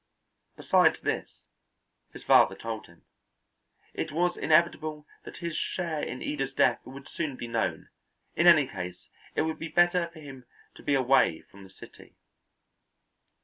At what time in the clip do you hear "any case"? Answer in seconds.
8.47-9.09